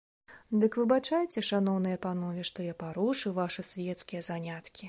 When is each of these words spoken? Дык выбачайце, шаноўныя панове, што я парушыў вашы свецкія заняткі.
Дык 0.63 0.77
выбачайце, 0.81 1.43
шаноўныя 1.51 2.01
панове, 2.07 2.49
што 2.53 2.67
я 2.71 2.81
парушыў 2.85 3.39
вашы 3.41 3.71
свецкія 3.73 4.29
заняткі. 4.31 4.79